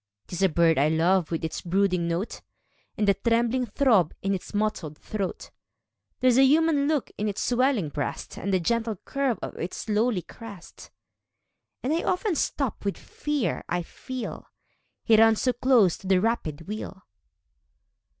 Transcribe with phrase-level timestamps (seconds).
[0.25, 2.41] 'Tis a bird I love, with its brooding note,
[2.97, 5.51] And the trembling throb in its mottled throat;
[6.21, 10.23] There's a human look in its swellinor breast, And the gentle curve of its lowly
[10.23, 10.89] crest;
[11.83, 14.47] And I often stop with the fear I feel—
[15.05, 17.03] He runs so close to the rapid wheel.